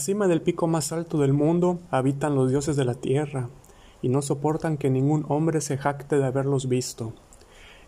Cima 0.00 0.28
del 0.28 0.40
pico 0.40 0.66
más 0.66 0.92
alto 0.92 1.18
del 1.18 1.34
mundo 1.34 1.78
habitan 1.90 2.34
los 2.34 2.50
dioses 2.50 2.74
de 2.74 2.86
la 2.86 2.94
tierra, 2.94 3.50
y 4.00 4.08
no 4.08 4.22
soportan 4.22 4.78
que 4.78 4.88
ningún 4.88 5.26
hombre 5.28 5.60
se 5.60 5.76
jacte 5.76 6.16
de 6.16 6.24
haberlos 6.24 6.70
visto. 6.70 7.12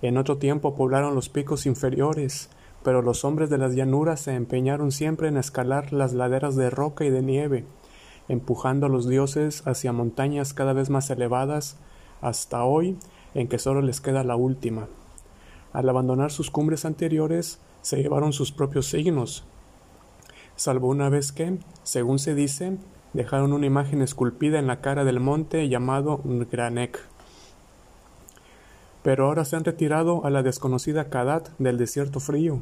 En 0.02 0.18
otro 0.18 0.36
tiempo 0.36 0.74
poblaron 0.74 1.14
los 1.14 1.30
picos 1.30 1.64
inferiores, 1.64 2.50
pero 2.82 3.00
los 3.00 3.24
hombres 3.24 3.48
de 3.48 3.56
las 3.56 3.74
llanuras 3.74 4.20
se 4.20 4.34
empeñaron 4.34 4.92
siempre 4.92 5.28
en 5.28 5.38
escalar 5.38 5.94
las 5.94 6.12
laderas 6.12 6.54
de 6.54 6.68
roca 6.68 7.06
y 7.06 7.10
de 7.10 7.22
nieve, 7.22 7.64
empujando 8.28 8.84
a 8.84 8.90
los 8.90 9.08
dioses 9.08 9.66
hacia 9.66 9.94
montañas 9.94 10.52
cada 10.52 10.74
vez 10.74 10.90
más 10.90 11.08
elevadas, 11.08 11.78
hasta 12.20 12.62
hoy 12.62 12.98
en 13.32 13.48
que 13.48 13.58
solo 13.58 13.80
les 13.80 14.02
queda 14.02 14.22
la 14.22 14.36
última. 14.36 14.86
Al 15.72 15.88
abandonar 15.88 16.30
sus 16.30 16.50
cumbres 16.50 16.84
anteriores, 16.84 17.58
se 17.80 18.02
llevaron 18.02 18.34
sus 18.34 18.52
propios 18.52 18.84
signos, 18.84 19.46
salvo 20.56 20.88
una 20.88 21.08
vez 21.08 21.32
que, 21.32 21.58
según 21.82 22.18
se 22.18 22.34
dice, 22.34 22.78
dejaron 23.12 23.52
una 23.52 23.66
imagen 23.66 24.02
esculpida 24.02 24.58
en 24.58 24.66
la 24.66 24.80
cara 24.80 25.04
del 25.04 25.20
monte 25.20 25.68
llamado 25.68 26.20
Granek. 26.24 27.00
Pero 29.02 29.26
ahora 29.26 29.44
se 29.44 29.56
han 29.56 29.64
retirado 29.64 30.24
a 30.24 30.30
la 30.30 30.42
desconocida 30.42 31.10
Kadat 31.10 31.48
del 31.58 31.76
desierto 31.76 32.20
frío, 32.20 32.60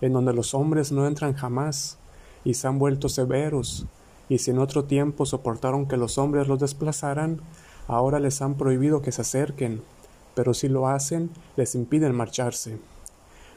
en 0.00 0.12
donde 0.12 0.32
los 0.32 0.54
hombres 0.54 0.90
no 0.90 1.06
entran 1.06 1.34
jamás, 1.34 1.98
y 2.44 2.54
se 2.54 2.66
han 2.66 2.78
vuelto 2.78 3.08
severos, 3.08 3.86
y 4.28 4.38
si 4.38 4.50
en 4.50 4.58
otro 4.58 4.84
tiempo 4.84 5.26
soportaron 5.26 5.86
que 5.86 5.96
los 5.96 6.18
hombres 6.18 6.48
los 6.48 6.58
desplazaran, 6.58 7.40
ahora 7.86 8.18
les 8.18 8.40
han 8.40 8.54
prohibido 8.54 9.02
que 9.02 9.12
se 9.12 9.20
acerquen, 9.20 9.82
pero 10.34 10.54
si 10.54 10.68
lo 10.68 10.88
hacen, 10.88 11.30
les 11.56 11.74
impiden 11.74 12.14
marcharse. 12.14 12.78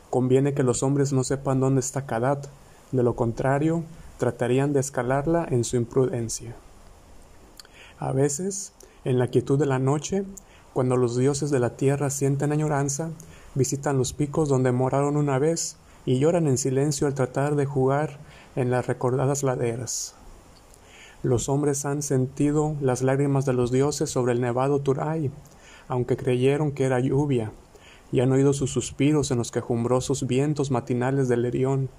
Conviene 0.09 0.53
que 0.53 0.63
los 0.63 0.83
hombres 0.83 1.13
no 1.13 1.23
sepan 1.23 1.59
dónde 1.59 1.79
está 1.79 2.05
Kadat, 2.05 2.47
de 2.95 3.03
lo 3.03 3.15
contrario, 3.15 3.83
tratarían 4.17 4.73
de 4.73 4.79
escalarla 4.79 5.47
en 5.49 5.63
su 5.63 5.75
imprudencia. 5.77 6.55
A 7.99 8.11
veces, 8.11 8.73
en 9.03 9.19
la 9.19 9.27
quietud 9.27 9.59
de 9.59 9.65
la 9.65 9.79
noche, 9.79 10.25
cuando 10.73 10.97
los 10.97 11.17
dioses 11.17 11.51
de 11.51 11.59
la 11.59 11.77
tierra 11.77 12.09
sienten 12.09 12.51
añoranza, 12.51 13.09
visitan 13.55 13.97
los 13.97 14.13
picos 14.13 14.49
donde 14.49 14.71
moraron 14.71 15.15
una 15.15 15.39
vez 15.39 15.77
y 16.05 16.19
lloran 16.19 16.47
en 16.47 16.57
silencio 16.57 17.07
al 17.07 17.13
tratar 17.13 17.55
de 17.55 17.65
jugar 17.65 18.19
en 18.55 18.71
las 18.71 18.87
recordadas 18.87 19.43
laderas. 19.43 20.15
Los 21.23 21.49
hombres 21.49 21.85
han 21.85 22.03
sentido 22.03 22.75
las 22.81 23.01
lágrimas 23.01 23.45
de 23.45 23.53
los 23.53 23.71
dioses 23.71 24.09
sobre 24.09 24.33
el 24.33 24.41
nevado 24.41 24.79
Turay, 24.79 25.31
aunque 25.87 26.17
creyeron 26.17 26.71
que 26.71 26.83
era 26.83 26.99
lluvia, 26.99 27.51
y 28.11 28.19
han 28.19 28.31
oído 28.31 28.53
sus 28.53 28.71
suspiros 28.71 29.31
en 29.31 29.39
los 29.39 29.51
quejumbrosos 29.51 30.27
vientos 30.27 30.71
matinales 30.71 31.27
del 31.27 31.45
Erión. 31.45 31.89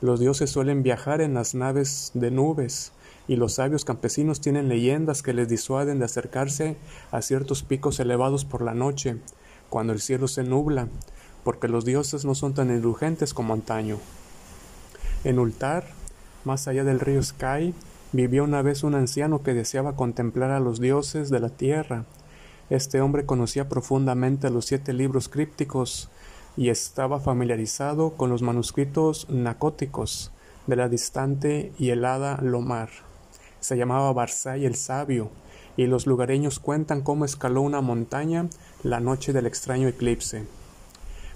Los 0.00 0.18
dioses 0.18 0.48
suelen 0.48 0.82
viajar 0.82 1.20
en 1.20 1.34
las 1.34 1.54
naves 1.54 2.12
de 2.14 2.30
nubes, 2.30 2.92
y 3.28 3.36
los 3.36 3.54
sabios 3.54 3.84
campesinos 3.84 4.40
tienen 4.40 4.68
leyendas 4.68 5.22
que 5.22 5.34
les 5.34 5.48
disuaden 5.48 5.98
de 5.98 6.06
acercarse 6.06 6.76
a 7.10 7.20
ciertos 7.20 7.62
picos 7.62 8.00
elevados 8.00 8.46
por 8.46 8.62
la 8.62 8.72
noche, 8.72 9.18
cuando 9.68 9.92
el 9.92 10.00
cielo 10.00 10.26
se 10.26 10.42
nubla, 10.42 10.88
porque 11.44 11.68
los 11.68 11.84
dioses 11.84 12.24
no 12.24 12.34
son 12.34 12.54
tan 12.54 12.70
indulgentes 12.70 13.34
como 13.34 13.52
antaño. 13.52 13.98
En 15.22 15.38
Ultar, 15.38 15.84
más 16.44 16.66
allá 16.66 16.82
del 16.82 16.98
río 16.98 17.22
Sky, 17.22 17.74
vivía 18.12 18.42
una 18.42 18.62
vez 18.62 18.82
un 18.82 18.94
anciano 18.94 19.42
que 19.42 19.52
deseaba 19.52 19.96
contemplar 19.96 20.50
a 20.50 20.60
los 20.60 20.80
dioses 20.80 21.28
de 21.28 21.40
la 21.40 21.50
tierra. 21.50 22.06
Este 22.70 23.02
hombre 23.02 23.26
conocía 23.26 23.68
profundamente 23.68 24.48
los 24.48 24.64
siete 24.64 24.94
libros 24.94 25.28
crípticos 25.28 26.08
y 26.56 26.68
estaba 26.68 27.20
familiarizado 27.20 28.10
con 28.10 28.30
los 28.30 28.42
manuscritos 28.42 29.28
nacóticos 29.28 30.30
de 30.66 30.76
la 30.76 30.88
distante 30.88 31.72
y 31.78 31.90
helada 31.90 32.38
Lomar. 32.42 32.90
Se 33.60 33.76
llamaba 33.76 34.12
Barzai 34.12 34.64
el 34.64 34.74
Sabio, 34.74 35.30
y 35.76 35.86
los 35.86 36.06
lugareños 36.06 36.58
cuentan 36.58 37.02
cómo 37.02 37.24
escaló 37.24 37.62
una 37.62 37.80
montaña 37.80 38.48
la 38.82 39.00
noche 39.00 39.32
del 39.32 39.46
extraño 39.46 39.88
eclipse. 39.88 40.44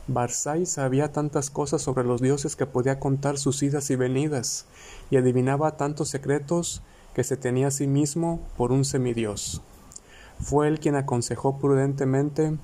Barzai 0.06 0.66
sabía 0.66 1.12
tantas 1.12 1.48
cosas 1.48 1.80
sobre 1.80 2.04
los 2.04 2.20
dioses 2.20 2.56
que 2.56 2.66
podía 2.66 3.00
contar 3.00 3.38
sus 3.38 3.62
idas 3.62 3.90
y 3.90 3.96
venidas, 3.96 4.66
y 5.10 5.16
adivinaba 5.16 5.76
tantos 5.76 6.10
secretos 6.10 6.82
que 7.14 7.24
se 7.24 7.36
tenía 7.36 7.68
a 7.68 7.70
sí 7.70 7.86
mismo 7.86 8.40
por 8.56 8.72
un 8.72 8.84
semidios. 8.84 9.62
Fue 10.40 10.68
él 10.68 10.80
quien 10.80 10.96
aconsejó 10.96 11.58
prudentemente 11.58 12.56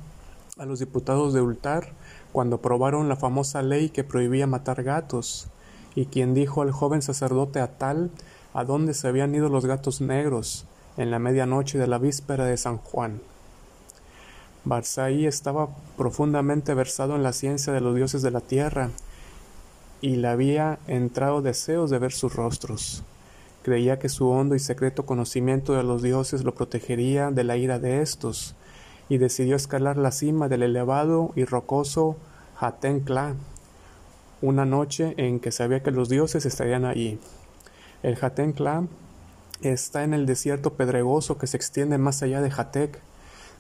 a 0.58 0.66
los 0.66 0.80
diputados 0.80 1.32
de 1.32 1.40
Ultar 1.40 1.94
cuando 2.32 2.56
aprobaron 2.56 3.08
la 3.08 3.16
famosa 3.16 3.62
ley 3.62 3.91
que 3.91 4.04
prohibía 4.04 4.46
matar 4.46 4.82
gatos, 4.82 5.48
y 5.94 6.06
quien 6.06 6.34
dijo 6.34 6.62
al 6.62 6.70
joven 6.70 7.02
sacerdote 7.02 7.60
Atal 7.60 8.10
a 8.54 8.64
dónde 8.64 8.94
se 8.94 9.08
habían 9.08 9.34
ido 9.34 9.48
los 9.48 9.66
gatos 9.66 10.00
negros 10.00 10.66
en 10.96 11.10
la 11.10 11.18
medianoche 11.18 11.78
de 11.78 11.86
la 11.86 11.98
víspera 11.98 12.44
de 12.44 12.56
San 12.56 12.78
Juan. 12.78 13.20
Barzai 14.64 15.26
estaba 15.26 15.68
profundamente 15.96 16.74
versado 16.74 17.16
en 17.16 17.22
la 17.22 17.32
ciencia 17.32 17.72
de 17.72 17.80
los 17.80 17.94
dioses 17.94 18.22
de 18.22 18.30
la 18.30 18.41
tierra, 18.41 18.91
y 20.02 20.16
le 20.16 20.28
había 20.28 20.78
entrado 20.86 21.42
deseos 21.42 21.91
de 21.91 21.98
ver 21.98 22.12
sus 22.12 22.34
rostros. 22.34 23.02
Creía 23.62 23.98
que 23.98 24.08
su 24.08 24.28
hondo 24.28 24.54
y 24.54 24.58
secreto 24.58 25.04
conocimiento 25.04 25.74
de 25.74 25.82
los 25.82 26.02
dioses 26.02 26.44
lo 26.44 26.54
protegería 26.54 27.30
de 27.30 27.44
la 27.44 27.56
ira 27.56 27.78
de 27.78 28.00
éstos, 28.00 28.54
y 29.10 29.19
decidió 29.19 29.56
escalar 29.56 29.98
la 29.98 30.12
cima 30.12 30.48
del 30.48 30.62
elevado 30.62 31.32
y 31.34 31.44
rocoso 31.44 32.16
Hatenkla, 32.59 33.34
una 34.41 34.65
noche 34.65 35.15
en 35.19 35.41
que 35.41 35.50
sabía 35.53 35.82
que 35.82 35.91
los 35.91 36.09
dioses 36.09 36.47
estarían 36.47 36.84
allí. 36.84 37.19
El 38.04 38.16
Hatenkla 38.19 38.84
está 39.62 40.04
en 40.04 40.15
el 40.15 40.26
desierto 40.26 40.75
pedregoso 40.75 41.38
que 41.38 41.48
se 41.48 41.56
extiende 41.56 41.98
más 41.98 42.22
allá 42.22 42.41
de 42.41 42.53
Hatek, 42.56 43.00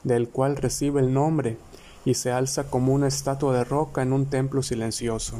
del 0.04 0.28
cual 0.28 0.56
recibe 0.56 1.00
el 1.00 1.12
nombre, 1.12 1.58
y 2.04 2.14
se 2.14 2.30
alza 2.30 2.70
como 2.70 2.94
una 2.94 3.08
estatua 3.08 3.52
de 3.52 3.64
roca 3.64 4.02
en 4.02 4.12
un 4.12 4.26
templo 4.26 4.62
silencioso. 4.62 5.38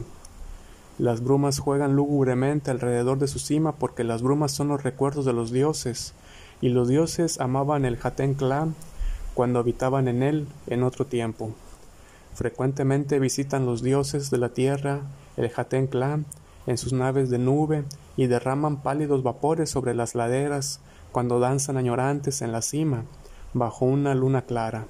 Las 0.98 1.22
brumas 1.22 1.60
juegan 1.60 1.94
lúgubremente 1.94 2.72
alrededor 2.72 3.18
de 3.20 3.28
su 3.28 3.38
cima 3.38 3.76
porque 3.76 4.04
las 4.04 4.22
brumas 4.22 4.50
son 4.50 4.68
los 4.68 4.82
recuerdos 4.82 5.24
de 5.24 5.32
los 5.32 5.52
dioses, 5.52 6.14
y 6.60 6.70
los 6.70 6.88
dioses 6.88 7.40
amaban 7.40 7.84
el 7.84 7.96
Hatenkla 8.02 8.68
cuando 9.34 9.58
habitaban 9.58 10.08
en 10.08 10.22
él 10.22 10.46
en 10.66 10.82
otro 10.82 11.06
tiempo. 11.06 11.50
Frecuentemente 12.34 13.18
visitan 13.18 13.66
los 13.66 13.82
dioses 13.82 14.30
de 14.30 14.38
la 14.38 14.50
tierra 14.50 15.02
el 15.36 15.50
Jatén 15.50 15.86
Clan 15.86 16.26
en 16.66 16.78
sus 16.78 16.92
naves 16.92 17.30
de 17.30 17.38
nube 17.38 17.84
y 18.16 18.26
derraman 18.26 18.82
pálidos 18.82 19.22
vapores 19.22 19.70
sobre 19.70 19.94
las 19.94 20.14
laderas 20.14 20.80
cuando 21.12 21.40
danzan 21.40 21.76
añorantes 21.76 22.42
en 22.42 22.52
la 22.52 22.62
cima, 22.62 23.04
bajo 23.54 23.84
una 23.84 24.14
luna 24.14 24.42
clara. 24.42 24.86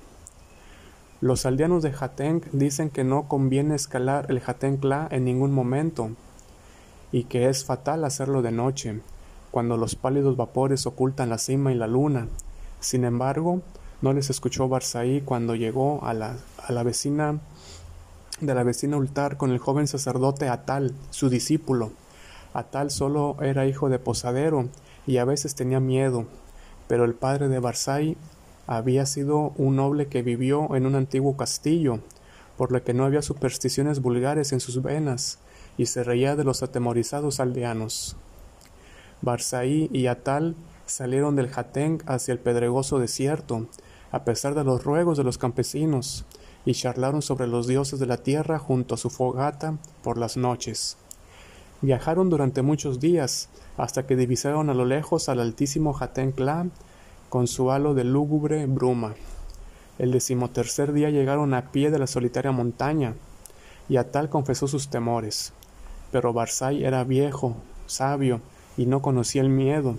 Los 1.21 1.47
aldeanos 1.47 1.83
de 1.83 1.93
Jatén 1.93 2.43
dicen 2.53 2.91
que 2.91 3.05
no 3.05 3.29
conviene 3.29 3.75
escalar 3.75 4.27
el 4.29 4.41
Jatén 4.41 4.77
Clan 4.79 5.09
en 5.11 5.25
ningún 5.25 5.53
momento, 5.53 6.11
y 7.13 7.25
que 7.25 7.49
es 7.49 7.65
fatal 7.65 8.05
hacerlo 8.05 8.43
de 8.43 8.53
noche, 8.53 9.01
cuando 9.51 9.77
los 9.77 9.97
pálidos 9.97 10.37
vapores 10.37 10.87
ocultan 10.87 11.29
la 11.29 11.39
cima 11.39 11.73
y 11.73 11.75
la 11.75 11.87
luna. 11.87 12.29
Sin 12.81 13.05
embargo, 13.05 13.63
no 14.03 14.13
les 14.13 14.31
escuchó 14.31 14.69
Barzai 14.69 15.23
cuando 15.23 15.55
llegó 15.55 16.05
a 16.05 16.15
la, 16.15 16.37
a 16.67 16.73
la 16.73 16.83
vecina 16.83 17.41
de 18.41 18.55
la 18.55 18.63
vecina 18.63 18.97
Ultar 18.97 19.37
con 19.37 19.51
el 19.51 19.59
joven 19.59 19.87
sacerdote 19.87 20.49
Atal, 20.49 20.95
su 21.11 21.29
discípulo. 21.29 21.93
Atal 22.55 22.91
solo 22.91 23.37
era 23.43 23.67
hijo 23.67 23.89
de 23.89 23.99
posadero 23.99 24.69
y 25.07 25.19
a 25.19 25.25
veces 25.25 25.55
tenía 25.55 25.81
miedo, 25.81 26.27
pero 26.89 27.05
el 27.05 27.15
padre 27.15 27.49
de 27.49 27.59
Barzai 27.59 28.17
había 28.67 29.05
sido 29.05 29.53
un 29.57 29.77
noble 29.77 30.07
que 30.07 30.23
vivió 30.23 30.75
en 30.75 30.87
un 30.87 30.95
antiguo 30.95 31.37
castillo, 31.37 32.01
por 32.57 32.73
lo 32.73 32.83
que 32.83 32.95
no 32.95 33.05
había 33.05 33.23
supersticiones 33.23 34.01
vulgares 34.01 34.53
en 34.53 34.61
sus 34.61 34.83
venas, 34.83 35.39
y 35.77 35.87
se 35.87 36.05
reía 36.05 36.37
de 36.37 36.45
los 36.45 36.63
atemorizados 36.63 37.41
aldeanos. 37.41 38.17
Barzai 39.23 39.91
y 39.93 40.07
Atal 40.07 40.55
salieron 40.87 41.37
del 41.37 41.49
Jateng 41.49 42.03
hacia 42.07 42.33
el 42.33 42.39
pedregoso 42.39 42.99
desierto, 42.99 43.67
a 44.13 44.25
pesar 44.25 44.55
de 44.55 44.65
los 44.65 44.85
ruegos 44.85 45.17
de 45.19 45.25
los 45.25 45.39
campesinos, 45.39 46.25
y 46.65 46.75
charlaron 46.75 47.23
sobre 47.23 47.47
los 47.47 47.67
dioses 47.67 47.99
de 47.99 48.07
la 48.07 48.19
tierra 48.19 48.59
junto 48.59 48.95
a 48.95 48.99
su 48.99 49.11
fogata 49.11 49.79
por 50.03 50.19
las 50.19 50.37
noches. 50.37 50.97
Viajaron 51.81 52.29
durante 52.29 52.63
muchos 52.63 53.01
días, 53.01 53.49
hasta 53.79 54.07
que 54.07 54.17
divisaron 54.17 54.69
a 54.69 54.75
lo 54.75 54.85
lejos 54.85 55.29
al 55.29 55.41
altísimo 55.41 55.95
Jatén 55.95 56.35
con 57.31 57.47
su 57.47 57.71
halo 57.71 57.95
de 57.95 58.05
lúgubre 58.05 58.67
bruma. 58.67 59.15
El 59.99 60.13
decimotercer 60.13 60.93
día 60.93 61.11
llegaron 61.11 61.55
a 61.55 61.71
pie 61.71 61.91
de 61.91 61.99
la 61.99 62.07
solitaria 62.07 62.53
montaña, 62.53 63.15
y 63.89 63.97
Atal 63.97 64.29
confesó 64.29 64.69
sus 64.69 64.89
temores. 64.89 65.53
Pero 66.13 66.33
Barzai 66.33 66.85
era 66.85 67.05
viejo, 67.05 67.57
sabio, 67.87 68.41
y 68.77 68.87
no 68.87 69.01
conocía 69.01 69.43
el 69.43 69.49
miedo, 69.49 69.97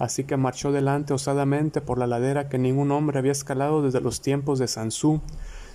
así 0.00 0.24
que 0.24 0.38
marchó 0.38 0.72
delante 0.72 1.12
osadamente 1.12 1.82
por 1.82 1.98
la 1.98 2.06
ladera 2.06 2.48
que 2.48 2.58
ningún 2.58 2.90
hombre 2.90 3.18
había 3.18 3.32
escalado 3.32 3.82
desde 3.82 4.00
los 4.00 4.22
tiempos 4.22 4.58
de 4.58 4.66
Sansú, 4.66 5.20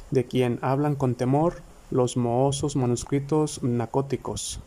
de 0.10 0.25
quien 0.25 0.57
hablan 0.63 0.95
con 0.95 1.13
temor 1.13 1.62
los 1.92 2.18
mohosos 2.18 2.75
manuscritos 2.75 3.62
nacóticos. 3.62 4.60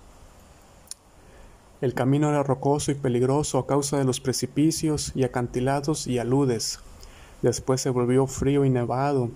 El 1.81 1.93
camino 1.93 2.29
era 2.29 2.45
rocoso 2.45 2.93
y 2.93 2.95
peligroso 2.95 3.59
a 3.59 3.67
causa 3.67 3.99
de 3.99 4.05
los 4.05 4.21
precipicios 4.21 5.11
y 5.17 5.25
acantilados 5.25 6.07
y 6.07 6.21
aludes. 6.21 6.79
Después 7.43 7.81
se 7.81 7.91
volvió 7.91 8.29
frío 8.29 8.65
y 8.65 8.71
nevado, 8.71 9.31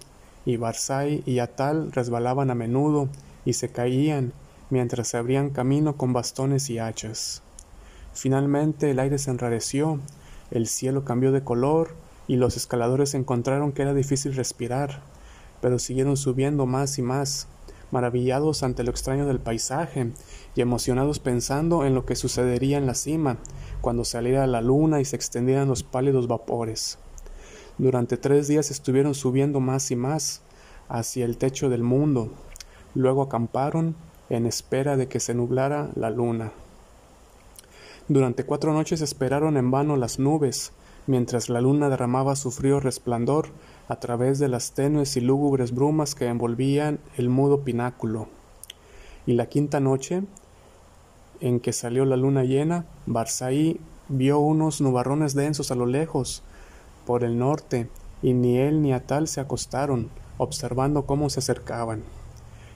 y 0.44 0.56
Barzai 0.56 1.24
y 1.26 1.40
Atal 1.40 1.90
resbalaban 1.90 2.50
a 2.50 2.54
menudo 2.54 3.08
y 3.44 3.54
se 3.54 3.70
caían 3.70 4.32
mientras 4.70 5.08
se 5.08 5.16
abrían 5.16 5.50
camino 5.50 5.96
con 5.96 6.12
bastones 6.12 6.70
y 6.70 6.78
hachas. 6.78 7.42
Finalmente 8.14 8.90
el 8.90 8.98
aire 8.98 9.18
se 9.18 9.30
enrareció, 9.30 9.98
el 10.50 10.66
cielo 10.66 11.04
cambió 11.04 11.32
de 11.32 11.42
color 11.42 11.94
y 12.28 12.36
los 12.36 12.56
escaladores 12.56 13.14
encontraron 13.14 13.72
que 13.72 13.82
era 13.82 13.94
difícil 13.94 14.34
respirar, 14.34 15.02
pero 15.60 15.78
siguieron 15.78 16.16
subiendo 16.16 16.66
más 16.66 16.98
y 16.98 17.02
más, 17.02 17.48
maravillados 17.90 18.62
ante 18.62 18.84
lo 18.84 18.90
extraño 18.90 19.26
del 19.26 19.38
paisaje 19.38 20.12
y 20.54 20.60
emocionados 20.60 21.18
pensando 21.18 21.84
en 21.84 21.94
lo 21.94 22.04
que 22.04 22.16
sucedería 22.16 22.78
en 22.78 22.86
la 22.86 22.94
cima, 22.94 23.38
cuando 23.80 24.04
saliera 24.04 24.46
la 24.46 24.60
luna 24.60 25.00
y 25.00 25.04
se 25.04 25.16
extendieran 25.16 25.68
los 25.68 25.82
pálidos 25.82 26.26
vapores. 26.26 26.98
Durante 27.78 28.16
tres 28.16 28.48
días 28.48 28.70
estuvieron 28.70 29.14
subiendo 29.14 29.60
más 29.60 29.90
y 29.90 29.96
más 29.96 30.42
hacia 30.88 31.24
el 31.24 31.38
techo 31.38 31.68
del 31.68 31.82
mundo. 31.82 32.30
Luego 32.94 33.22
acamparon 33.22 33.96
en 34.28 34.46
espera 34.46 34.96
de 34.96 35.08
que 35.08 35.20
se 35.20 35.34
nublara 35.34 35.90
la 35.94 36.10
luna. 36.10 36.52
Durante 38.08 38.44
cuatro 38.44 38.72
noches 38.72 39.00
esperaron 39.00 39.56
en 39.56 39.70
vano 39.70 39.96
las 39.96 40.18
nubes, 40.18 40.72
mientras 41.06 41.48
la 41.48 41.60
luna 41.60 41.88
derramaba 41.88 42.34
su 42.34 42.50
frío 42.50 42.80
resplandor 42.80 43.48
a 43.88 43.96
través 43.96 44.40
de 44.40 44.48
las 44.48 44.72
tenues 44.72 45.16
y 45.16 45.20
lúgubres 45.20 45.72
brumas 45.72 46.14
que 46.14 46.26
envolvían 46.26 46.98
el 47.16 47.28
mudo 47.28 47.60
pináculo. 47.60 48.26
Y 49.24 49.34
la 49.34 49.46
quinta 49.46 49.78
noche, 49.78 50.24
en 51.40 51.60
que 51.60 51.72
salió 51.72 52.04
la 52.04 52.16
luna 52.16 52.42
llena, 52.42 52.86
Barsaí 53.06 53.80
vio 54.08 54.40
unos 54.40 54.80
nubarrones 54.80 55.34
densos 55.34 55.70
a 55.70 55.76
lo 55.76 55.86
lejos, 55.86 56.42
por 57.06 57.22
el 57.22 57.38
norte, 57.38 57.88
y 58.20 58.32
ni 58.32 58.58
él 58.58 58.82
ni 58.82 58.92
Atal 58.92 59.28
se 59.28 59.40
acostaron, 59.40 60.10
observando 60.38 61.06
cómo 61.06 61.30
se 61.30 61.38
acercaban. 61.38 62.02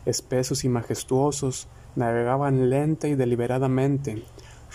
Espesos 0.05 0.64
y 0.64 0.69
majestuosos, 0.69 1.67
navegaban 1.96 2.70
lenta 2.70 3.08
y 3.08 3.17
deliberadamente, 3.17 4.23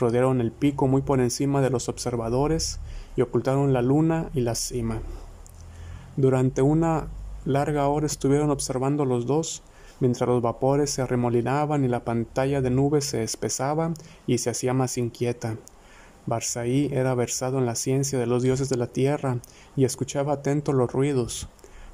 rodearon 0.01 0.41
el 0.41 0.51
pico 0.51 0.87
muy 0.87 1.01
por 1.01 1.21
encima 1.21 1.61
de 1.61 1.69
los 1.69 1.87
observadores 1.87 2.79
y 3.15 3.21
ocultaron 3.21 3.71
la 3.71 3.81
luna 3.81 4.29
y 4.33 4.41
la 4.41 4.55
cima. 4.55 4.99
Durante 6.17 6.61
una 6.61 7.07
larga 7.45 7.87
hora 7.87 8.05
estuvieron 8.05 8.51
observando 8.51 9.05
los 9.05 9.25
dos, 9.25 9.63
mientras 10.01 10.27
los 10.27 10.41
vapores 10.41 10.89
se 10.89 11.01
arremolinaban 11.01 11.85
y 11.85 11.87
la 11.87 12.03
pantalla 12.03 12.61
de 12.61 12.69
nubes 12.69 13.05
se 13.05 13.23
espesaba 13.23 13.93
y 14.27 14.39
se 14.39 14.49
hacía 14.49 14.73
más 14.73 14.97
inquieta. 14.97 15.55
Barsaí 16.25 16.89
era 16.91 17.15
versado 17.15 17.57
en 17.59 17.65
la 17.65 17.75
ciencia 17.75 18.19
de 18.19 18.27
los 18.27 18.43
dioses 18.43 18.69
de 18.69 18.77
la 18.77 18.87
tierra 18.87 19.37
y 19.75 19.85
escuchaba 19.85 20.33
atento 20.33 20.73
los 20.73 20.91
ruidos, 20.91 21.47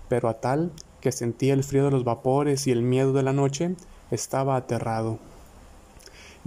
pero 0.10 0.30
a 0.30 0.40
tal 0.40 0.72
que 1.02 1.12
sentía 1.12 1.54
el 1.54 1.64
frío 1.64 1.86
de 1.86 1.92
los 1.92 2.04
vapores 2.04 2.68
y 2.68 2.72
el 2.72 2.82
miedo 2.82 3.14
de 3.14 3.24
la 3.24 3.34
noche, 3.34 3.76
estaba 4.12 4.56
aterrado. 4.56 5.20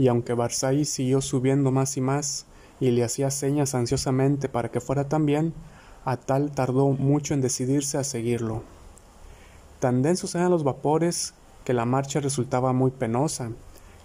Y 0.00 0.08
aunque 0.08 0.32
Barsaí 0.32 0.87
siguió 0.87 1.20
subiendo 1.20 1.73
más 1.73 1.99
y 1.99 2.00
más, 2.00 2.47
y 2.81 2.91
le 2.91 3.05
hacía 3.05 3.31
señas 3.31 3.75
ansiosamente 3.75 4.49
para 4.49 4.70
que 4.70 4.81
fuera 4.81 5.11
también, 5.11 5.52
Atal 6.06 6.52
tardó 6.52 6.88
mucho 6.88 7.35
en 7.35 7.43
decidirse 7.43 7.99
a 7.99 8.05
seguirlo. 8.05 8.62
Tan 9.79 10.00
densos 10.00 10.35
eran 10.35 10.50
los 10.50 10.64
vapores 10.64 11.35
que 11.64 11.75
la 11.75 11.85
marcha 11.85 12.19
resultaba 12.19 12.73
muy 12.73 12.93
penosa, 12.93 13.50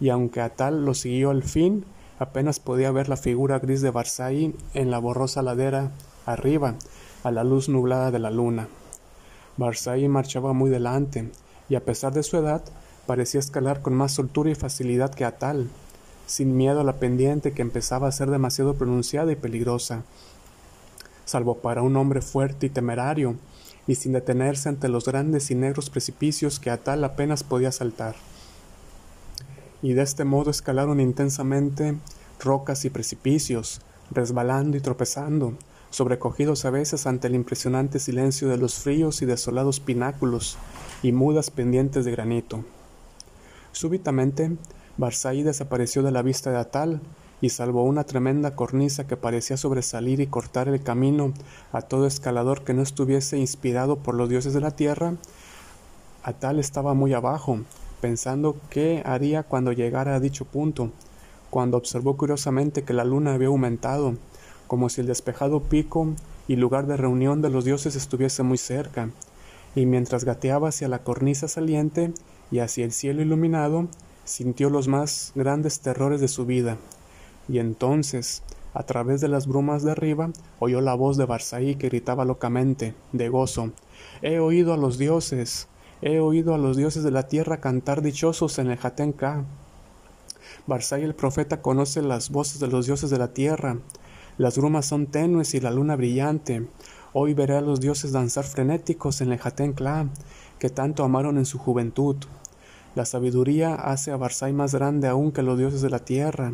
y 0.01 0.09
aunque 0.09 0.41
Atal 0.41 0.83
lo 0.83 0.93
siguió 0.95 1.29
al 1.29 1.43
fin, 1.43 1.85
apenas 2.19 2.59
podía 2.59 2.91
ver 2.91 3.07
la 3.07 3.15
figura 3.15 3.59
gris 3.59 3.81
de 3.81 3.91
Barzai 3.91 4.53
en 4.73 4.91
la 4.91 4.99
borrosa 4.99 5.43
ladera 5.43 5.93
arriba, 6.25 6.75
a 7.23 7.31
la 7.31 7.45
luz 7.45 7.69
nublada 7.69 8.11
de 8.11 8.19
la 8.19 8.31
luna. 8.31 8.67
Barzai 9.55 10.09
marchaba 10.09 10.51
muy 10.51 10.69
delante, 10.69 11.31
y 11.69 11.75
a 11.75 11.85
pesar 11.85 12.11
de 12.11 12.23
su 12.23 12.35
edad, 12.35 12.65
parecía 13.07 13.39
escalar 13.39 13.81
con 13.81 13.93
más 13.93 14.11
soltura 14.11 14.49
y 14.49 14.55
facilidad 14.55 15.15
que 15.15 15.23
Atal, 15.23 15.69
sin 16.25 16.57
miedo 16.57 16.81
a 16.81 16.83
la 16.83 16.97
pendiente 16.97 17.53
que 17.53 17.61
empezaba 17.61 18.07
a 18.07 18.11
ser 18.11 18.29
demasiado 18.29 18.75
pronunciada 18.75 19.31
y 19.31 19.35
peligrosa, 19.35 20.03
salvo 21.25 21.57
para 21.57 21.81
un 21.81 21.97
hombre 21.97 22.21
fuerte 22.21 22.67
y 22.67 22.69
temerario, 22.69 23.35
y 23.87 23.95
sin 23.95 24.13
detenerse 24.13 24.69
ante 24.69 24.89
los 24.89 25.05
grandes 25.05 25.51
y 25.51 25.55
negros 25.55 25.89
precipicios 25.89 26.59
que 26.59 26.71
a 26.71 26.77
tal 26.77 27.03
apenas 27.03 27.43
podía 27.43 27.71
saltar. 27.71 28.15
Y 29.81 29.93
de 29.93 30.01
este 30.01 30.23
modo 30.23 30.49
escalaron 30.49 30.99
intensamente 30.99 31.95
rocas 32.39 32.85
y 32.85 32.89
precipicios, 32.89 33.81
resbalando 34.11 34.77
y 34.77 34.81
tropezando, 34.81 35.53
sobrecogidos 35.91 36.65
a 36.65 36.71
veces 36.71 37.05
ante 37.05 37.27
el 37.27 37.35
impresionante 37.35 37.99
silencio 37.99 38.47
de 38.47 38.57
los 38.57 38.75
fríos 38.75 39.21
y 39.21 39.25
desolados 39.25 39.79
pináculos 39.79 40.57
y 41.03 41.11
mudas 41.11 41.51
pendientes 41.51 42.05
de 42.05 42.11
granito. 42.11 42.65
Súbitamente, 43.71 44.57
Barzai 44.97 45.43
desapareció 45.43 46.03
de 46.03 46.11
la 46.11 46.21
vista 46.21 46.51
de 46.51 46.57
Atal, 46.57 47.01
y 47.41 47.49
salvo 47.49 47.83
una 47.83 48.05
tremenda 48.05 48.55
cornisa 48.55 49.07
que 49.07 49.17
parecía 49.17 49.57
sobresalir 49.57 50.21
y 50.21 50.27
cortar 50.27 50.69
el 50.69 50.81
camino 50.81 51.33
a 51.73 51.81
todo 51.81 52.07
escalador 52.07 52.63
que 52.63 52.73
no 52.73 52.81
estuviese 52.81 53.37
inspirado 53.37 53.97
por 53.97 54.15
los 54.15 54.29
dioses 54.29 54.53
de 54.53 54.61
la 54.61 54.71
tierra, 54.71 55.15
Atal 56.23 56.59
estaba 56.59 56.93
muy 56.93 57.13
abajo, 57.13 57.59
pensando 58.01 58.55
qué 58.69 59.03
haría 59.05 59.43
cuando 59.43 59.73
llegara 59.73 60.15
a 60.15 60.19
dicho 60.19 60.45
punto, 60.45 60.91
cuando 61.49 61.77
observó 61.77 62.15
curiosamente 62.17 62.83
que 62.83 62.93
la 62.93 63.03
luna 63.03 63.33
había 63.33 63.49
aumentado, 63.49 64.15
como 64.67 64.89
si 64.89 65.01
el 65.01 65.07
despejado 65.07 65.61
pico 65.61 66.07
y 66.47 66.55
lugar 66.55 66.87
de 66.87 66.97
reunión 66.97 67.41
de 67.41 67.49
los 67.49 67.65
dioses 67.65 67.95
estuviese 67.95 68.43
muy 68.43 68.57
cerca, 68.57 69.09
y 69.75 69.85
mientras 69.85 70.23
gateaba 70.23 70.69
hacia 70.69 70.87
la 70.87 71.03
cornisa 71.03 71.47
saliente 71.47 72.13
y 72.49 72.59
hacia 72.59 72.85
el 72.85 72.93
cielo 72.93 73.21
iluminado, 73.21 73.87
sintió 74.25 74.69
los 74.69 74.87
más 74.87 75.31
grandes 75.35 75.79
terrores 75.79 76.19
de 76.19 76.27
su 76.27 76.45
vida, 76.45 76.77
y 77.47 77.59
entonces, 77.59 78.43
a 78.73 78.83
través 78.83 79.21
de 79.21 79.29
las 79.29 79.47
brumas 79.47 79.83
de 79.83 79.91
arriba, 79.91 80.31
oyó 80.59 80.81
la 80.81 80.95
voz 80.95 81.15
de 81.15 81.25
Barsaí 81.25 81.75
que 81.75 81.87
gritaba 81.87 82.25
locamente, 82.25 82.93
de 83.13 83.29
gozo, 83.29 83.71
He 84.21 84.39
oído 84.39 84.73
a 84.73 84.77
los 84.77 84.97
dioses, 84.97 85.67
he 86.01 86.19
oído 86.19 86.53
a 86.53 86.57
los 86.57 86.77
dioses 86.77 87.03
de 87.03 87.11
la 87.11 87.27
tierra 87.27 87.61
cantar 87.61 88.01
dichosos 88.01 88.59
en 88.59 88.71
el 88.71 88.77
Jatenka. 88.77 89.45
Barzai 90.67 91.03
el 91.03 91.15
profeta 91.15 91.61
conoce 91.61 92.01
las 92.01 92.29
voces 92.29 92.59
de 92.59 92.67
los 92.67 92.85
dioses 92.85 93.09
de 93.09 93.17
la 93.17 93.33
tierra. 93.33 93.77
Las 94.37 94.57
brumas 94.57 94.85
son 94.85 95.07
tenues 95.07 95.53
y 95.53 95.59
la 95.59 95.71
luna 95.71 95.95
brillante. 95.95 96.67
Hoy 97.13 97.33
veré 97.33 97.55
a 97.55 97.61
los 97.61 97.79
dioses 97.79 98.11
danzar 98.11 98.43
frenéticos 98.43 99.21
en 99.21 99.31
el 99.31 99.39
Jatenkla, 99.39 100.09
que 100.59 100.69
tanto 100.69 101.03
amaron 101.03 101.37
en 101.37 101.45
su 101.45 101.57
juventud. 101.57 102.17
La 102.95 103.03
sabiduría 103.03 103.75
hace 103.75 104.11
a 104.11 104.17
Barzai 104.17 104.53
más 104.53 104.73
grande 104.73 105.09
aún 105.09 105.33
que 105.33 105.41
los 105.41 105.57
dioses 105.57 105.81
de 105.81 105.89
la 105.89 105.99
tierra 105.99 106.53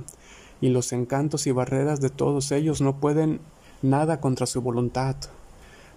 y 0.60 0.70
los 0.70 0.92
encantos 0.92 1.46
y 1.46 1.52
barreras 1.52 2.02
de 2.02 2.10
todos 2.10 2.52
ellos 2.52 2.82
no 2.82 3.00
pueden 3.00 3.42
nada 3.84 4.20
contra 4.20 4.48
su 4.48 4.62
voluntad. 4.62 5.16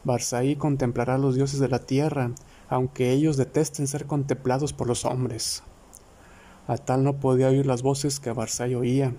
Barsaí 0.05 0.57
contemplará 0.57 1.15
a 1.15 1.19
los 1.19 1.35
dioses 1.35 1.61
de 1.61 1.69
la 1.69 1.79
tierra, 1.79 2.33
aunque 2.69 3.13
ellos 3.13 3.39
detesten 3.39 3.87
ser 3.87 4.05
contemplados 4.05 4.75
por 4.75 4.87
los 4.87 5.07
hombres. 5.07 5.63
A 6.67 6.77
tal 6.77 7.05
no 7.05 7.15
podía 7.15 7.49
oír 7.49 7.65
las 7.65 7.83
voces 7.83 8.21
que 8.21 8.33
Barsaí 8.33 8.75
oía, 8.75 9.15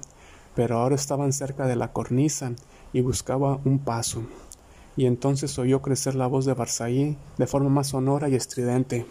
pero 0.55 0.77
ahora 0.77 0.93
estaban 0.93 1.33
cerca 1.33 1.65
de 1.65 1.75
la 1.75 1.91
cornisa 1.91 2.53
y 2.93 3.01
buscaba 3.01 3.59
un 3.65 3.79
paso. 3.79 4.21
Y 4.95 5.07
entonces 5.07 5.57
oyó 5.57 5.81
crecer 5.81 6.13
la 6.13 6.27
voz 6.27 6.45
de 6.45 6.53
Barsaí 6.53 7.17
de 7.39 7.47
forma 7.47 7.69
más 7.69 7.87
sonora 7.87 8.29
y 8.29 8.35
estridente. 8.35 9.07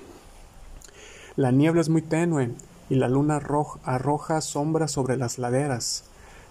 La 1.37 1.51
niebla 1.51 1.81
es 1.81 1.89
muy 1.89 2.03
tenue 2.03 2.53
y 2.89 2.95
la 2.95 3.09
luna 3.09 3.43
arroja 3.83 4.41
sombras 4.41 4.93
sobre 4.93 5.17
las 5.17 5.39
laderas. 5.39 6.05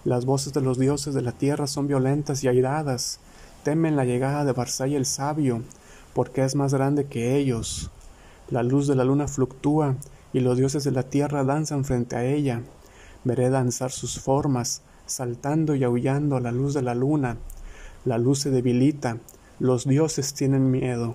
Las 0.04 0.26
voces 0.26 0.52
de 0.52 0.60
los 0.60 0.78
dioses 0.78 1.14
de 1.14 1.22
la 1.22 1.32
tierra 1.32 1.66
son 1.66 1.88
violentas 1.88 2.44
y 2.44 2.48
airadas. 2.48 3.18
Temen 3.62 3.96
la 3.96 4.04
llegada 4.04 4.44
de 4.44 4.52
Barzai 4.52 4.94
el 4.94 5.06
sabio, 5.06 5.62
porque 6.12 6.44
es 6.44 6.54
más 6.54 6.74
grande 6.74 7.06
que 7.06 7.34
ellos. 7.36 7.90
La 8.50 8.62
luz 8.62 8.86
de 8.86 8.94
la 8.94 9.04
luna 9.04 9.26
fluctúa, 9.26 9.96
y 10.34 10.40
los 10.40 10.58
dioses 10.58 10.84
de 10.84 10.90
la 10.90 11.04
tierra 11.04 11.44
danzan 11.44 11.86
frente 11.86 12.16
a 12.16 12.26
ella. 12.26 12.60
Veré 13.24 13.48
danzar 13.48 13.90
sus 13.90 14.20
formas, 14.20 14.82
saltando 15.06 15.74
y 15.74 15.84
aullando 15.84 16.36
a 16.36 16.40
la 16.40 16.52
luz 16.52 16.74
de 16.74 16.82
la 16.82 16.94
luna. 16.94 17.38
La 18.04 18.18
luz 18.18 18.40
se 18.40 18.50
debilita, 18.50 19.16
los 19.58 19.86
dioses 19.86 20.34
tienen 20.34 20.70
miedo. 20.70 21.14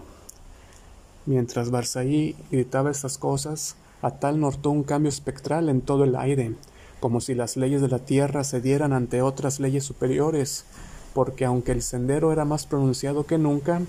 Mientras 1.29 1.69
Barzai 1.69 2.35
gritaba 2.49 2.89
estas 2.89 3.19
cosas, 3.19 3.75
Atal 4.01 4.39
notó 4.39 4.71
un 4.71 4.81
cambio 4.81 5.09
espectral 5.09 5.69
en 5.69 5.81
todo 5.81 6.03
el 6.03 6.15
aire 6.15 6.55
como 6.99 7.21
si 7.21 7.35
las 7.35 7.55
leyes 7.55 7.81
de 7.83 7.87
la 7.87 7.99
tierra 7.99 8.43
cedieran 8.43 8.93
ante 8.93 9.21
otras 9.21 9.59
leyes 9.59 9.83
superiores, 9.83 10.65
porque 11.13 11.45
aunque 11.45 11.71
el 11.71 11.83
sendero 11.83 12.31
era 12.31 12.45
más 12.45 12.65
pronunciado 12.65 13.27
que 13.27 13.37
nunca, 13.37 13.83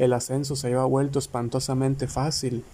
el 0.00 0.12
ascenso 0.12 0.56
se 0.56 0.66
había 0.66 0.84
vuelto 0.84 1.20
espantosamente 1.20 2.06
fácil, 2.06 2.64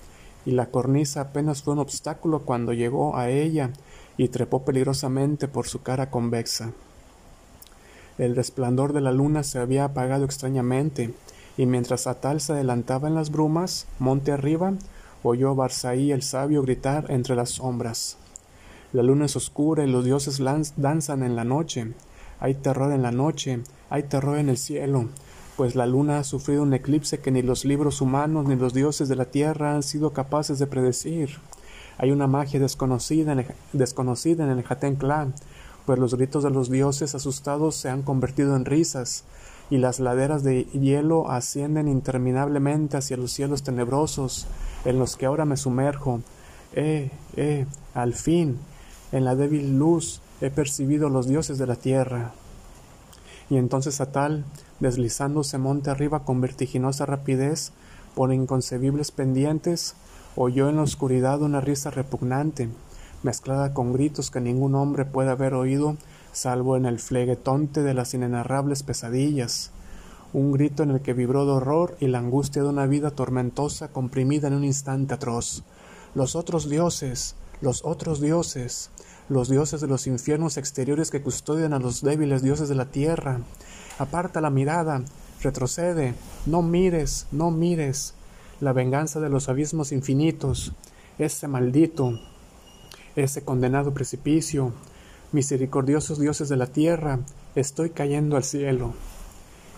y 0.44 0.52
la 0.52 0.70
cornisa 0.70 1.20
apenas 1.20 1.62
fue 1.62 1.74
un 1.74 1.80
obstáculo 1.80 2.40
cuando 2.40 2.72
llegó 2.72 3.16
a 3.16 3.30
ella, 3.30 3.70
y 4.16 4.28
trepó 4.28 4.64
peligrosamente 4.64 5.46
por 5.46 5.66
su 5.68 5.82
cara 5.82 6.10
convexa. 6.10 6.72
El 8.18 8.34
resplandor 8.34 8.92
de 8.92 9.02
la 9.02 9.12
luna 9.12 9.42
se 9.42 9.58
había 9.58 9.84
apagado 9.84 10.24
extrañamente, 10.24 11.12
y 11.56 11.66
mientras 11.66 12.06
Atal 12.06 12.40
se 12.40 12.52
adelantaba 12.52 13.08
en 13.08 13.14
las 13.14 13.30
brumas, 13.30 13.86
monte 13.98 14.32
arriba, 14.32 14.74
oyó 15.22 15.50
a 15.50 15.54
Barsaí 15.54 16.12
el 16.12 16.22
sabio 16.22 16.62
gritar 16.62 17.06
entre 17.10 17.34
las 17.34 17.50
sombras. 17.50 18.16
La 18.92 19.02
luna 19.02 19.26
es 19.26 19.36
oscura 19.36 19.84
y 19.84 19.90
los 19.90 20.04
dioses 20.04 20.40
danzan 20.76 21.22
en 21.22 21.36
la 21.36 21.44
noche. 21.44 21.92
Hay 22.40 22.54
terror 22.54 22.92
en 22.92 23.02
la 23.02 23.10
noche, 23.10 23.60
hay 23.90 24.04
terror 24.04 24.38
en 24.38 24.48
el 24.48 24.58
cielo, 24.58 25.08
pues 25.56 25.74
la 25.74 25.86
luna 25.86 26.18
ha 26.18 26.24
sufrido 26.24 26.62
un 26.62 26.74
eclipse 26.74 27.18
que 27.18 27.30
ni 27.30 27.42
los 27.42 27.64
libros 27.64 28.00
humanos 28.00 28.46
ni 28.46 28.56
los 28.56 28.74
dioses 28.74 29.08
de 29.08 29.16
la 29.16 29.24
tierra 29.24 29.74
han 29.74 29.82
sido 29.82 30.12
capaces 30.12 30.58
de 30.58 30.66
predecir. 30.66 31.38
Hay 31.98 32.10
una 32.10 32.26
magia 32.26 32.60
desconocida 32.60 33.32
en 33.32 33.40
el, 33.40 33.46
desconocida 33.72 34.44
en 34.44 34.50
el 34.58 34.96
Clan, 34.98 35.34
pues 35.86 35.98
los 35.98 36.14
gritos 36.14 36.44
de 36.44 36.50
los 36.50 36.70
dioses 36.70 37.14
asustados 37.14 37.76
se 37.76 37.88
han 37.88 38.02
convertido 38.02 38.54
en 38.54 38.66
risas, 38.66 39.24
y 39.70 39.78
las 39.78 40.00
laderas 40.00 40.44
de 40.44 40.64
hielo 40.64 41.30
ascienden 41.30 41.88
interminablemente 41.88 42.96
hacia 42.96 43.16
los 43.16 43.32
cielos 43.32 43.62
tenebrosos, 43.62 44.46
en 44.84 44.98
los 44.98 45.16
que 45.16 45.26
ahora 45.26 45.44
me 45.44 45.56
sumerjo. 45.56 46.20
Eh, 46.72 47.10
eh, 47.36 47.66
al 47.94 48.14
fin, 48.14 48.58
en 49.12 49.24
la 49.24 49.34
débil 49.34 49.78
luz 49.78 50.20
he 50.40 50.50
percibido 50.50 51.08
los 51.08 51.26
dioses 51.26 51.58
de 51.58 51.66
la 51.66 51.76
tierra. 51.76 52.32
Y 53.48 53.56
entonces 53.56 54.00
Atal, 54.00 54.44
deslizándose 54.80 55.58
monte 55.58 55.90
arriba 55.90 56.24
con 56.24 56.40
vertiginosa 56.40 57.06
rapidez 57.06 57.72
por 58.14 58.32
inconcebibles 58.32 59.10
pendientes, 59.10 59.94
oyó 60.36 60.68
en 60.68 60.76
la 60.76 60.82
oscuridad 60.82 61.42
una 61.42 61.60
risa 61.60 61.90
repugnante, 61.90 62.68
mezclada 63.22 63.72
con 63.72 63.92
gritos 63.92 64.30
que 64.30 64.40
ningún 64.40 64.74
hombre 64.74 65.04
puede 65.04 65.30
haber 65.30 65.54
oído 65.54 65.96
salvo 66.36 66.76
en 66.76 66.84
el 66.84 66.98
fleguetonte 66.98 67.82
de 67.82 67.94
las 67.94 68.12
inenarrables 68.12 68.82
pesadillas, 68.82 69.70
un 70.34 70.52
grito 70.52 70.82
en 70.82 70.90
el 70.90 71.00
que 71.00 71.14
vibró 71.14 71.46
de 71.46 71.52
horror 71.52 71.96
y 71.98 72.08
la 72.08 72.18
angustia 72.18 72.62
de 72.62 72.68
una 72.68 72.86
vida 72.86 73.10
tormentosa 73.10 73.88
comprimida 73.88 74.48
en 74.48 74.52
un 74.52 74.64
instante 74.64 75.14
atroz. 75.14 75.62
Los 76.14 76.36
otros 76.36 76.68
dioses, 76.68 77.36
los 77.62 77.86
otros 77.86 78.20
dioses, 78.20 78.90
los 79.30 79.48
dioses 79.48 79.80
de 79.80 79.86
los 79.86 80.06
infiernos 80.06 80.58
exteriores 80.58 81.10
que 81.10 81.22
custodian 81.22 81.72
a 81.72 81.78
los 81.78 82.02
débiles 82.02 82.42
dioses 82.42 82.68
de 82.68 82.74
la 82.74 82.90
tierra. 82.90 83.40
Aparta 83.98 84.42
la 84.42 84.50
mirada, 84.50 85.02
retrocede, 85.40 86.12
no 86.44 86.60
mires, 86.60 87.28
no 87.32 87.50
mires. 87.50 88.12
La 88.60 88.74
venganza 88.74 89.20
de 89.20 89.30
los 89.30 89.48
abismos 89.48 89.90
infinitos, 89.90 90.74
ese 91.16 91.48
maldito, 91.48 92.20
ese 93.14 93.42
condenado 93.42 93.94
precipicio, 93.94 94.74
misericordiosos 95.36 96.18
dioses 96.18 96.48
de 96.48 96.56
la 96.56 96.66
tierra, 96.66 97.20
estoy 97.54 97.90
cayendo 97.90 98.38
al 98.38 98.42
cielo. 98.42 98.94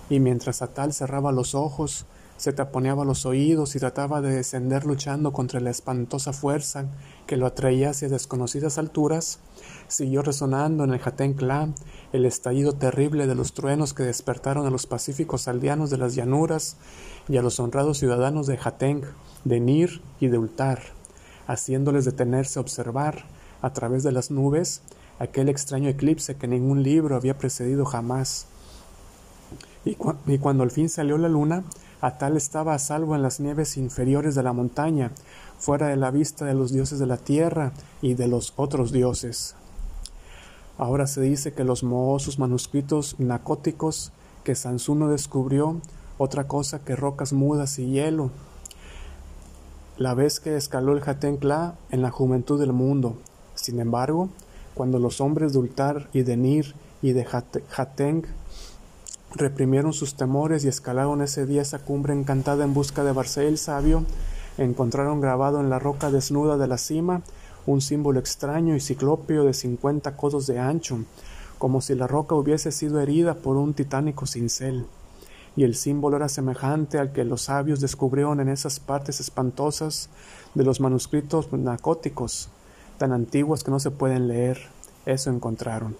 Y 0.08 0.20
mientras 0.20 0.62
Atal 0.62 0.92
cerraba 0.92 1.32
los 1.32 1.56
ojos, 1.56 2.06
se 2.36 2.52
taponeaba 2.52 3.04
los 3.04 3.26
oídos 3.26 3.74
y 3.74 3.80
trataba 3.80 4.20
de 4.20 4.36
descender 4.36 4.86
luchando 4.86 5.32
contra 5.32 5.58
la 5.58 5.70
espantosa 5.70 6.32
fuerza 6.32 6.86
que 7.26 7.36
lo 7.36 7.44
atraía 7.44 7.90
hacia 7.90 8.08
desconocidas 8.08 8.78
alturas, 8.78 9.40
siguió 9.88 10.22
resonando 10.22 10.84
en 10.84 10.92
el 10.92 11.00
Jatenclá 11.00 11.70
el 12.12 12.24
estallido 12.24 12.74
terrible 12.74 13.26
de 13.26 13.34
los 13.34 13.52
truenos 13.52 13.94
que 13.94 14.04
despertaron 14.04 14.64
a 14.64 14.70
los 14.70 14.86
pacíficos 14.86 15.48
aldeanos 15.48 15.90
de 15.90 15.98
las 15.98 16.14
llanuras 16.14 16.76
y 17.28 17.36
a 17.36 17.42
los 17.42 17.58
honrados 17.58 17.98
ciudadanos 17.98 18.46
de 18.46 18.58
Jateng, 18.58 19.02
de 19.42 19.58
Nir 19.58 20.02
y 20.20 20.28
de 20.28 20.38
Ultar, 20.38 20.82
haciéndoles 21.48 22.04
detenerse 22.04 22.60
a 22.60 22.62
observar, 22.62 23.24
a 23.60 23.72
través 23.72 24.04
de 24.04 24.12
las 24.12 24.30
nubes, 24.30 24.82
aquel 25.18 25.48
extraño 25.48 25.88
eclipse 25.88 26.36
que 26.36 26.46
ningún 26.46 26.82
libro 26.82 27.16
había 27.16 27.38
precedido 27.38 27.84
jamás. 27.84 28.46
Y, 29.84 29.94
cuando 29.94 30.62
al 30.62 30.70
fin 30.70 30.88
salió 30.88 31.18
la 31.18 31.28
luna, 31.28 31.64
Atal 32.00 32.36
estaba 32.36 32.74
a 32.74 32.78
salvo 32.78 33.14
en 33.14 33.22
las 33.22 33.40
nieves 33.40 33.76
inferiores 33.76 34.34
de 34.34 34.42
la 34.42 34.52
montaña, 34.52 35.10
fuera 35.58 35.88
de 35.88 35.96
la 35.96 36.10
vista 36.10 36.44
de 36.44 36.54
los 36.54 36.72
dioses 36.72 36.98
de 36.98 37.06
la 37.06 37.16
tierra 37.16 37.72
y 38.02 38.14
de 38.14 38.28
los 38.28 38.52
otros 38.56 38.92
dioses. 38.92 39.56
Ahora 40.76 41.06
se 41.08 41.20
dice 41.20 41.52
que 41.54 41.64
los 41.64 41.82
mohosos 41.82 42.38
manuscritos 42.38 43.16
nacóticos 43.18 44.12
que 44.44 44.54
Sansuno 44.54 45.08
descubrió 45.08 45.80
otra 46.18 46.46
cosa 46.46 46.84
que 46.84 46.94
rocas 46.94 47.32
mudas 47.32 47.78
y 47.78 47.90
hielo, 47.90 48.30
la 49.96 50.14
vez 50.14 50.38
que 50.38 50.56
escaló 50.56 50.92
el 50.92 51.00
Jatencla 51.00 51.74
en 51.90 52.02
la 52.02 52.10
juventud 52.10 52.60
del 52.60 52.72
mundo. 52.72 53.16
Sin 53.56 53.80
embargo, 53.80 54.28
cuando 54.78 55.00
los 55.00 55.20
hombres 55.20 55.52
de 55.52 55.58
Ultar 55.58 56.08
y 56.12 56.22
de 56.22 56.36
Nir 56.36 56.72
y 57.02 57.10
de 57.10 57.24
Jateng 57.24 58.22
reprimieron 59.34 59.92
sus 59.92 60.14
temores 60.14 60.64
y 60.64 60.68
escalaron 60.68 61.20
ese 61.20 61.46
día 61.46 61.62
esa 61.62 61.80
cumbre 61.80 62.14
encantada 62.14 62.62
en 62.62 62.74
busca 62.74 63.02
de 63.02 63.10
Barcel 63.10 63.48
el 63.48 63.58
sabio, 63.58 64.04
encontraron 64.56 65.20
grabado 65.20 65.58
en 65.58 65.68
la 65.68 65.80
roca 65.80 66.12
desnuda 66.12 66.56
de 66.58 66.68
la 66.68 66.78
cima 66.78 67.22
un 67.66 67.80
símbolo 67.80 68.20
extraño 68.20 68.76
y 68.76 68.80
ciclópeo 68.80 69.42
de 69.42 69.52
cincuenta 69.52 70.16
codos 70.16 70.46
de 70.46 70.60
ancho, 70.60 70.98
como 71.58 71.80
si 71.80 71.96
la 71.96 72.06
roca 72.06 72.36
hubiese 72.36 72.70
sido 72.70 73.00
herida 73.00 73.34
por 73.34 73.56
un 73.56 73.74
titánico 73.74 74.26
cincel. 74.26 74.86
Y 75.56 75.64
el 75.64 75.74
símbolo 75.74 76.18
era 76.18 76.28
semejante 76.28 77.00
al 77.00 77.10
que 77.10 77.24
los 77.24 77.42
sabios 77.42 77.80
descubrieron 77.80 78.38
en 78.38 78.48
esas 78.48 78.78
partes 78.78 79.18
espantosas 79.18 80.08
de 80.54 80.62
los 80.62 80.80
manuscritos 80.80 81.52
narcóticos, 81.52 82.48
tan 82.98 83.12
antiguos 83.12 83.64
que 83.64 83.70
no 83.70 83.80
se 83.80 83.90
pueden 83.90 84.28
leer. 84.28 84.58
Eso 85.06 85.30
encontraron. 85.30 85.96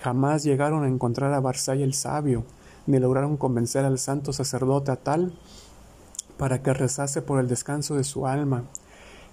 Jamás 0.00 0.44
llegaron 0.44 0.84
a 0.84 0.88
encontrar 0.88 1.34
a 1.34 1.40
Barzai 1.40 1.82
el 1.82 1.92
sabio, 1.92 2.44
ni 2.86 2.98
lograron 2.98 3.36
convencer 3.36 3.84
al 3.84 3.98
santo 3.98 4.32
sacerdote 4.32 4.92
a 4.92 4.96
tal 4.96 5.32
para 6.38 6.62
que 6.62 6.72
rezase 6.72 7.20
por 7.20 7.40
el 7.40 7.48
descanso 7.48 7.96
de 7.96 8.04
su 8.04 8.26
alma. 8.26 8.62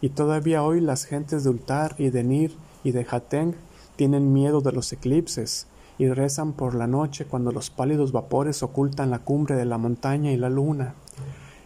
Y 0.01 0.09
todavía 0.09 0.63
hoy 0.63 0.81
las 0.81 1.05
gentes 1.05 1.43
de 1.43 1.51
Ultar 1.51 1.95
y 1.97 2.09
de 2.09 2.23
Nir 2.23 2.55
y 2.83 2.91
de 2.91 3.05
Hateng 3.09 3.55
tienen 3.95 4.33
miedo 4.33 4.59
de 4.59 4.71
los 4.71 4.91
eclipses 4.91 5.67
y 5.97 6.09
rezan 6.09 6.51
por 6.51 6.75
la 6.75 6.87
noche 6.87 7.25
cuando 7.25 7.51
los 7.51 7.69
pálidos 7.69 8.11
vapores 8.11 8.63
ocultan 8.63 9.11
la 9.11 9.19
cumbre 9.19 9.55
de 9.55 9.65
la 9.65 9.77
montaña 9.77 10.31
y 10.31 10.37
la 10.37 10.49
luna. 10.49 10.95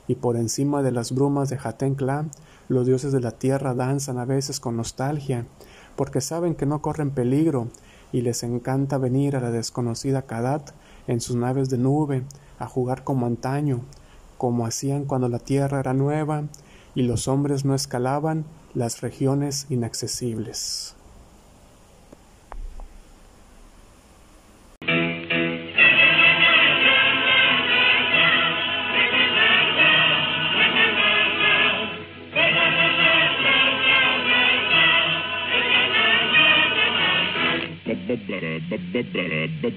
Y 0.10 0.16
por 0.16 0.38
encima 0.38 0.82
de 0.82 0.92
las 0.92 1.12
brumas 1.12 1.50
de 1.50 1.60
Hatenkla, 1.64 2.26
los 2.68 2.88
dioses 2.88 3.12
de 3.12 3.20
la 3.20 3.30
tierra 3.30 3.76
danzan 3.76 4.18
a 4.18 4.26
veces 4.26 4.60
con 4.60 4.76
nostalgia, 4.76 5.46
porque 5.96 6.20
saben 6.20 6.56
que 6.56 6.66
no 6.66 6.82
corren 6.82 7.12
peligro 7.12 7.68
y 8.12 8.22
les 8.22 8.42
encanta 8.42 8.98
venir 8.98 9.36
a 9.36 9.40
la 9.40 9.52
desconocida 9.52 10.24
Kadat 10.24 10.72
en 11.06 11.22
sus 11.22 11.36
naves 11.36 11.70
de 11.70 11.78
nube 11.78 12.24
a 12.58 12.66
jugar 12.66 13.04
como 13.04 13.28
antaño, 13.28 13.82
como 14.40 14.66
hacían 14.66 15.06
cuando 15.06 15.30
la 15.30 15.38
tierra 15.38 15.80
era 15.80 15.94
nueva 15.94 16.46
y 16.96 17.04
los 17.04 17.28
hombres 17.28 17.64
no 17.64 17.76
escalaban 17.76 18.46
las 18.74 19.02
regiones 19.02 19.68
inaccesibles. 19.70 20.96